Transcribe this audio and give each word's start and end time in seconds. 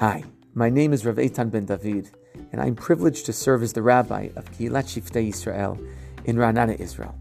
Hi, 0.00 0.24
my 0.54 0.70
name 0.70 0.94
is 0.94 1.04
Rav 1.04 1.16
Eitan 1.16 1.50
Ben 1.50 1.66
David, 1.66 2.10
and 2.52 2.62
I'm 2.62 2.74
privileged 2.74 3.26
to 3.26 3.34
serve 3.34 3.62
as 3.62 3.74
the 3.74 3.82
rabbi 3.82 4.30
of 4.34 4.50
Keilat 4.50 4.86
Shivtei 4.86 5.28
Israel 5.28 5.78
in 6.24 6.36
Ra'anana, 6.36 6.80
Israel. 6.80 7.14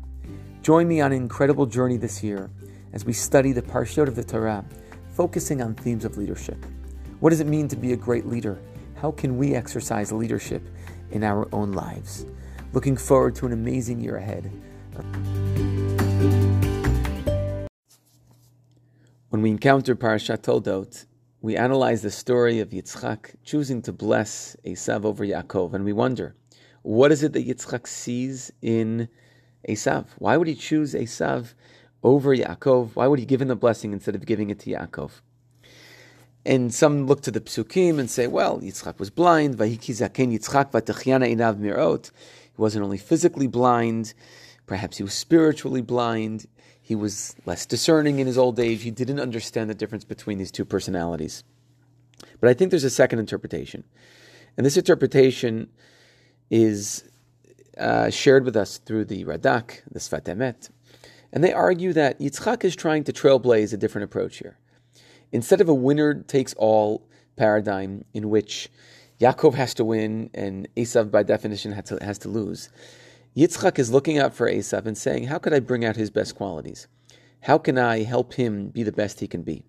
Join 0.61 0.87
me 0.87 1.01
on 1.01 1.11
an 1.11 1.17
incredible 1.17 1.65
journey 1.65 1.97
this 1.97 2.23
year 2.23 2.49
as 2.93 3.03
we 3.03 3.11
study 3.11 3.51
the 3.51 3.61
Parshiot 3.61 4.07
of 4.07 4.15
the 4.15 4.23
Torah, 4.23 4.63
focusing 5.13 5.61
on 5.61 5.75
themes 5.75 6.05
of 6.05 6.15
leadership. 6.15 6.65
What 7.19 7.31
does 7.31 7.41
it 7.41 7.47
mean 7.47 7.67
to 7.67 7.75
be 7.75 7.91
a 7.91 7.97
great 7.97 8.25
leader? 8.25 8.57
How 8.95 9.11
can 9.11 9.37
we 9.37 9.55
exercise 9.55 10.13
leadership 10.13 10.65
in 11.11 11.25
our 11.25 11.53
own 11.53 11.73
lives? 11.73 12.25
Looking 12.71 12.95
forward 12.95 13.35
to 13.35 13.45
an 13.45 13.51
amazing 13.51 13.99
year 13.99 14.15
ahead. 14.15 14.49
When 19.27 19.41
we 19.41 19.49
encounter 19.49 19.97
Parashat 19.97 20.43
Toldot, 20.43 21.07
we 21.41 21.55
analyze 21.55 22.01
the 22.01 22.11
story 22.11 22.59
of 22.59 22.71
Yitzchak 22.71 23.35
choosing 23.43 23.81
to 23.83 23.93
bless 23.93 24.57
Esav 24.65 25.05
over 25.05 25.25
Yaakov, 25.25 25.73
and 25.73 25.85
we 25.85 25.93
wonder, 25.93 26.35
what 26.81 27.13
is 27.13 27.23
it 27.23 27.31
that 27.33 27.47
Yitzchak 27.47 27.87
sees 27.87 28.51
in 28.61 29.07
Esav? 29.67 30.07
Why 30.17 30.35
would 30.35 30.47
he 30.47 30.55
choose 30.55 30.93
Esav 30.93 31.53
over 32.03 32.35
Yaakov? 32.35 32.95
Why 32.95 33.07
would 33.07 33.19
he 33.19 33.25
give 33.25 33.41
him 33.41 33.47
the 33.47 33.55
blessing 33.55 33.93
instead 33.93 34.15
of 34.15 34.25
giving 34.25 34.49
it 34.49 34.59
to 34.59 34.69
Yaakov? 34.69 35.21
And 36.45 36.73
some 36.73 37.07
look 37.07 37.21
to 37.21 37.31
the 37.31 37.39
psukim 37.39 37.99
and 37.99 38.09
say, 38.09 38.27
well, 38.27 38.59
Yitzchak 38.59 38.99
was 38.99 39.09
blind. 39.09 39.59
He 39.59 39.77
wasn't 42.57 42.83
only 42.83 42.97
physically 42.97 43.47
blind, 43.47 44.13
perhaps 44.65 44.97
he 44.97 45.03
was 45.03 45.13
spiritually 45.13 45.81
blind. 45.81 46.47
He 46.89 46.95
was 46.95 47.35
less 47.45 47.67
discerning 47.67 48.17
in 48.17 48.25
his 48.25 48.35
old 48.35 48.59
age. 48.59 48.81
He 48.81 48.89
didn't 48.89 49.19
understand 49.19 49.69
the 49.69 49.75
difference 49.75 50.03
between 50.03 50.39
these 50.39 50.49
two 50.49 50.65
personalities. 50.65 51.43
But 52.41 52.49
I 52.49 52.55
think 52.55 52.71
there's 52.71 52.83
a 52.83 52.89
second 52.89 53.19
interpretation. 53.19 53.83
And 54.57 54.65
this 54.65 54.75
interpretation 54.75 55.69
is 56.49 57.03
uh, 57.77 58.09
shared 58.09 58.43
with 58.43 58.57
us 58.57 58.79
through 58.79 59.05
the 59.05 59.23
Radak, 59.23 59.83
the 59.91 59.99
Sfat 59.99 60.23
Emet. 60.23 60.71
And 61.31 61.43
they 61.43 61.53
argue 61.53 61.93
that 61.93 62.19
Yitzchak 62.19 62.63
is 62.63 62.75
trying 62.75 63.03
to 63.03 63.13
trailblaze 63.13 63.71
a 63.71 63.77
different 63.77 64.05
approach 64.05 64.37
here. 64.37 64.57
Instead 65.31 65.61
of 65.61 65.69
a 65.69 65.75
winner 65.75 66.23
takes 66.23 66.55
all 66.55 67.07
paradigm 67.35 68.03
in 68.15 68.31
which 68.31 68.67
Yaakov 69.21 69.53
has 69.53 69.75
to 69.75 69.85
win 69.85 70.31
and 70.33 70.67
Esav, 70.75 71.11
by 71.11 71.21
definition, 71.21 71.71
has 71.71 71.85
to, 71.85 71.99
has 72.03 72.17
to 72.17 72.29
lose, 72.29 72.71
Yitzchak 73.39 73.79
is 73.79 73.89
looking 73.89 74.17
out 74.17 74.33
for 74.33 74.51
Esav 74.51 74.85
and 74.85 74.97
saying, 74.97 75.27
How 75.27 75.37
could 75.37 75.53
I 75.53 75.61
bring 75.61 75.85
out 75.85 75.95
his 75.95 76.09
best 76.09 76.35
qualities? 76.35 76.89
How 77.39 77.57
can 77.57 77.77
I 77.77 78.03
help 78.03 78.33
him 78.33 78.67
be 78.67 78.83
the 78.83 78.91
best 78.91 79.21
he 79.21 79.27
can 79.29 79.43
be? 79.43 79.63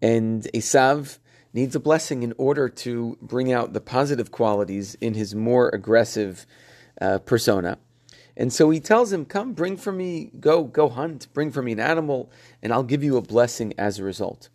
And 0.00 0.44
Esav 0.54 1.18
needs 1.52 1.74
a 1.74 1.80
blessing 1.80 2.22
in 2.22 2.34
order 2.38 2.68
to 2.68 3.18
bring 3.20 3.52
out 3.52 3.72
the 3.72 3.80
positive 3.80 4.30
qualities 4.30 4.94
in 5.00 5.14
his 5.14 5.34
more 5.34 5.70
aggressive 5.70 6.46
uh, 7.00 7.18
persona. 7.18 7.78
And 8.36 8.52
so 8.52 8.70
he 8.70 8.78
tells 8.78 9.12
him, 9.12 9.24
Come, 9.24 9.54
bring 9.54 9.76
for 9.76 9.90
me, 9.90 10.30
go, 10.38 10.62
go 10.62 10.88
hunt, 10.88 11.26
bring 11.34 11.50
for 11.50 11.62
me 11.62 11.72
an 11.72 11.80
animal, 11.80 12.30
and 12.62 12.72
I'll 12.72 12.84
give 12.84 13.02
you 13.02 13.16
a 13.16 13.22
blessing 13.22 13.74
as 13.76 13.98
a 13.98 14.04
result. 14.04 14.50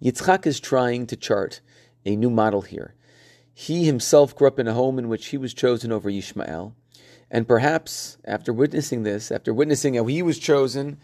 Yitzchak 0.00 0.46
is 0.46 0.60
trying 0.60 1.08
to 1.08 1.16
chart 1.16 1.60
a 2.06 2.14
new 2.14 2.30
model 2.30 2.62
here. 2.62 2.94
He 3.52 3.86
himself 3.86 4.36
grew 4.36 4.46
up 4.46 4.60
in 4.60 4.68
a 4.68 4.72
home 4.72 5.00
in 5.00 5.08
which 5.08 5.26
he 5.26 5.36
was 5.36 5.52
chosen 5.52 5.90
over 5.90 6.08
Yishmael. 6.08 6.74
And 7.32 7.48
perhaps 7.48 8.18
after 8.26 8.52
witnessing 8.52 9.04
this, 9.04 9.32
after 9.32 9.54
witnessing 9.54 9.94
how 9.94 10.04
he 10.04 10.20
was 10.20 10.38
chosen 10.38 10.98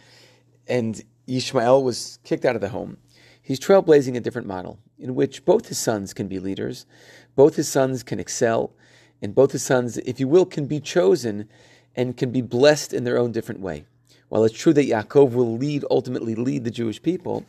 and 0.68 1.02
Ishmael 1.26 1.82
was 1.82 2.18
kicked 2.22 2.44
out 2.44 2.54
of 2.54 2.60
the 2.60 2.68
home, 2.68 2.98
he's 3.40 3.58
trailblazing 3.58 4.14
a 4.14 4.20
different 4.20 4.46
model 4.46 4.78
in 4.98 5.14
which 5.14 5.46
both 5.46 5.68
his 5.68 5.78
sons 5.78 6.12
can 6.12 6.28
be 6.28 6.38
leaders, 6.38 6.84
both 7.34 7.56
his 7.56 7.66
sons 7.66 8.02
can 8.02 8.20
excel, 8.20 8.74
and 9.22 9.34
both 9.34 9.52
his 9.52 9.62
sons, 9.62 9.96
if 9.96 10.20
you 10.20 10.28
will, 10.28 10.44
can 10.44 10.66
be 10.66 10.80
chosen 10.80 11.48
and 11.96 12.18
can 12.18 12.30
be 12.30 12.42
blessed 12.42 12.92
in 12.92 13.04
their 13.04 13.16
own 13.18 13.32
different 13.32 13.62
way. 13.62 13.86
While 14.28 14.44
it's 14.44 14.58
true 14.58 14.74
that 14.74 14.86
Yaakov 14.86 15.32
will 15.32 15.56
lead, 15.56 15.82
ultimately 15.90 16.34
lead 16.34 16.64
the 16.64 16.70
Jewish 16.70 17.02
people, 17.02 17.46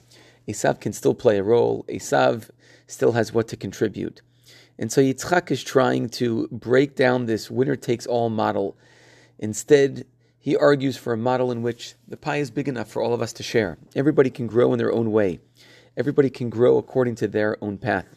Esav 0.48 0.80
can 0.80 0.94
still 0.94 1.14
play 1.14 1.38
a 1.38 1.44
role. 1.44 1.84
Esav 1.90 2.50
still 2.88 3.12
has 3.12 3.34
what 3.34 3.50
to 3.50 3.58
contribute. 3.58 4.22
And 4.80 4.90
so 4.90 5.02
Yitzchak 5.02 5.52
is 5.52 5.62
trying 5.62 6.08
to 6.12 6.48
break 6.52 6.96
down 6.96 7.26
this 7.26 7.52
winner 7.52 7.76
takes 7.76 8.08
all 8.08 8.30
model. 8.30 8.78
Instead, 9.38 10.06
he 10.40 10.56
argues 10.56 10.96
for 10.96 11.12
a 11.12 11.18
model 11.18 11.52
in 11.52 11.62
which 11.62 11.96
the 12.08 12.16
pie 12.16 12.38
is 12.38 12.50
big 12.50 12.70
enough 12.70 12.90
for 12.90 13.02
all 13.02 13.14
of 13.14 13.22
us 13.22 13.34
to 13.34 13.44
share. 13.44 13.78
Everybody 13.94 14.30
can 14.30 14.48
grow 14.48 14.72
in 14.72 14.80
their 14.80 14.94
own 14.94 15.12
way. 15.12 15.42
Everybody 15.98 16.30
can 16.30 16.50
grow 16.50 16.78
according 16.78 17.16
to 17.16 17.28
their 17.28 17.62
own 17.62 17.78
path. 17.78 18.08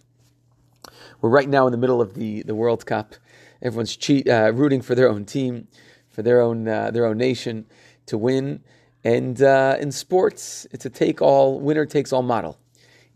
We're 1.20 1.30
right 1.30 1.48
now 1.48 1.66
in 1.66 1.72
the 1.72 1.78
middle 1.78 2.00
of 2.00 2.14
the, 2.14 2.44
the 2.44 2.54
World 2.54 2.86
Cup. 2.86 3.16
Everyone's 3.60 3.98
uh, 4.28 4.52
rooting 4.54 4.82
for 4.82 4.94
their 4.94 5.08
own 5.08 5.24
team, 5.24 5.66
for 6.10 6.22
their 6.22 6.40
own 6.40 6.68
uh, 6.68 6.92
their 6.92 7.06
own 7.06 7.18
nation 7.18 7.66
to 8.06 8.16
win. 8.16 8.62
And 9.02 9.42
uh, 9.42 9.78
in 9.80 9.90
sports, 9.90 10.66
it's 10.70 10.86
a 10.86 10.90
take 10.90 11.20
all 11.20 11.58
winner 11.58 11.86
takes 11.86 12.12
all 12.12 12.22
model. 12.22 12.56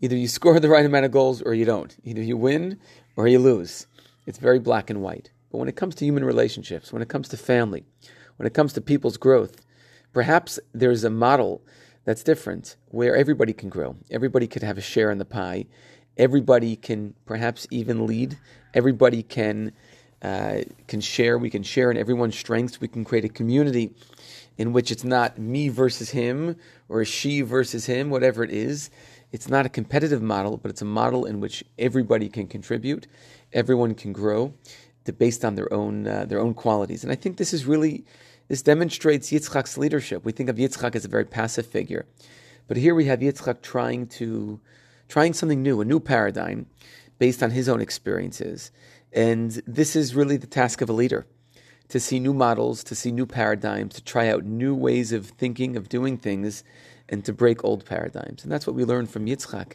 Either 0.01 0.15
you 0.17 0.27
score 0.27 0.59
the 0.59 0.69
right 0.69 0.85
amount 0.85 1.05
of 1.05 1.11
goals 1.11 1.41
or 1.41 1.53
you 1.53 1.65
don't. 1.65 1.95
Either 2.03 2.21
you 2.21 2.35
win 2.35 2.79
or 3.17 3.27
you 3.27 3.39
lose. 3.39 3.87
It's 4.25 4.37
very 4.37 4.59
black 4.59 4.89
and 4.89 5.01
white. 5.01 5.31
But 5.51 5.57
when 5.57 5.67
it 5.67 5.75
comes 5.75 5.95
to 5.95 6.05
human 6.05 6.23
relationships, 6.23 6.93
when 6.93 7.01
it 7.01 7.09
comes 7.09 7.27
to 7.29 7.37
family, 7.37 7.83
when 8.37 8.47
it 8.47 8.53
comes 8.53 8.71
to 8.73 8.81
people's 8.81 9.17
growth, 9.17 9.65
perhaps 10.13 10.59
there's 10.73 11.03
a 11.03 11.09
model 11.09 11.61
that's 12.05 12.23
different 12.23 12.77
where 12.89 13.15
everybody 13.15 13.51
can 13.51 13.67
grow. 13.67 13.97
Everybody 14.09 14.47
could 14.47 14.63
have 14.63 14.77
a 14.77 14.81
share 14.81 15.11
in 15.11 15.17
the 15.17 15.25
pie. 15.25 15.65
Everybody 16.15 16.75
can 16.75 17.15
perhaps 17.25 17.67
even 17.71 18.05
lead. 18.05 18.37
Everybody 18.73 19.23
can 19.23 19.73
uh, 20.21 20.61
can 20.87 20.99
share. 20.99 21.37
We 21.37 21.49
can 21.49 21.63
share 21.63 21.91
in 21.91 21.97
everyone's 21.97 22.37
strengths. 22.37 22.81
We 22.81 22.87
can 22.87 23.03
create 23.03 23.25
a 23.25 23.29
community 23.29 23.93
in 24.57 24.73
which 24.73 24.91
it's 24.91 25.03
not 25.03 25.37
me 25.37 25.69
versus 25.69 26.09
him 26.09 26.55
or 26.89 27.05
she 27.05 27.41
versus 27.41 27.85
him, 27.85 28.09
whatever 28.09 28.43
it 28.43 28.49
is. 28.49 28.89
It's 29.31 29.49
not 29.49 29.65
a 29.65 29.69
competitive 29.69 30.21
model, 30.21 30.57
but 30.57 30.71
it's 30.71 30.81
a 30.81 30.85
model 30.85 31.25
in 31.25 31.39
which 31.39 31.63
everybody 31.77 32.29
can 32.29 32.47
contribute, 32.47 33.07
everyone 33.51 33.93
can 33.93 34.13
grow, 34.13 34.53
based 35.17 35.45
on 35.45 35.55
their 35.55 35.71
own 35.73 36.07
uh, 36.07 36.25
their 36.25 36.39
own 36.39 36.53
qualities. 36.53 37.03
And 37.03 37.11
I 37.11 37.15
think 37.15 37.37
this 37.37 37.53
is 37.53 37.65
really 37.65 38.03
this 38.47 38.61
demonstrates 38.61 39.31
Yitzchak's 39.31 39.77
leadership. 39.77 40.23
We 40.25 40.31
think 40.31 40.49
of 40.49 40.57
Yitzchak 40.57 40.95
as 40.95 41.05
a 41.05 41.09
very 41.09 41.25
passive 41.25 41.65
figure, 41.65 42.05
but 42.67 42.77
here 42.77 42.95
we 42.95 43.05
have 43.05 43.19
Yitzchak 43.19 43.61
trying 43.61 44.07
to 44.07 44.59
trying 45.07 45.33
something 45.33 45.63
new, 45.63 45.79
a 45.81 45.85
new 45.85 45.99
paradigm, 45.99 46.65
based 47.19 47.41
on 47.41 47.51
his 47.51 47.69
own 47.69 47.81
experiences. 47.81 48.71
And 49.13 49.51
this 49.65 49.95
is 49.95 50.15
really 50.15 50.37
the 50.37 50.47
task 50.47 50.81
of 50.81 50.89
a 50.89 50.93
leader 50.93 51.25
to 51.89 51.99
see 51.99 52.19
new 52.19 52.33
models, 52.33 52.83
to 52.85 52.95
see 52.95 53.11
new 53.11 53.25
paradigms, 53.25 53.95
to 53.95 54.03
try 54.03 54.29
out 54.29 54.43
new 54.43 54.75
ways 54.75 55.11
of 55.11 55.27
thinking, 55.27 55.77
of 55.77 55.87
doing 55.89 56.17
things, 56.17 56.63
and 57.09 57.23
to 57.25 57.31
break 57.31 57.63
old 57.63 57.85
paradigms. 57.85 58.43
And 58.43 58.51
that's 58.51 58.67
what 58.67 58.75
we 58.75 58.83
learn 58.83 59.07
from 59.07 59.25
Yitzchak 59.25 59.73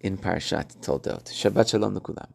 in 0.00 0.18
Parashat 0.18 0.76
Toldot. 0.78 1.24
Shabbat 1.26 1.70
Shalom 1.70 1.98
Lekulam. 1.98 2.26